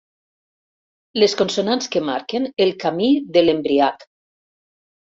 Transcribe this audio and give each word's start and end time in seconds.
Les 1.23 1.35
consonants 1.43 1.91
que 1.97 2.03
marquen 2.09 2.51
el 2.67 2.75
camí 2.87 3.13
de 3.39 3.47
l'embriac. 3.47 4.11